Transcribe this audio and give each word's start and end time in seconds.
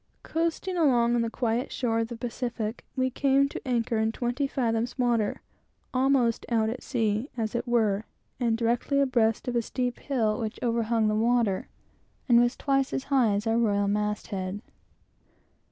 Coasting 0.23 0.77
along 0.77 1.13
on 1.13 1.21
the 1.21 1.29
quiet 1.29 1.71
shore 1.71 1.99
of 1.99 2.07
the 2.07 2.17
Pacific, 2.17 2.83
we 2.95 3.11
came 3.11 3.47
to 3.49 3.61
anchor, 3.67 3.99
in 3.99 4.11
twenty 4.11 4.47
fathoms' 4.47 4.97
water, 4.97 5.41
almost 5.93 6.43
out 6.49 6.69
at 6.71 6.81
sea, 6.81 7.29
as 7.37 7.53
it 7.53 7.67
were, 7.67 8.05
and 8.39 8.57
directly 8.57 8.99
abreast 8.99 9.47
of 9.47 9.55
a 9.55 9.61
steep 9.61 9.99
hill 9.99 10.39
which 10.39 10.57
overhung 10.63 11.07
the 11.07 11.13
water, 11.13 11.67
and 12.27 12.41
was 12.41 12.57
twice 12.57 12.93
as 12.93 13.03
high 13.13 13.35
as 13.35 13.45
our 13.45 13.59
royal 13.59 13.87
mast 13.87 14.25
head. 14.29 14.63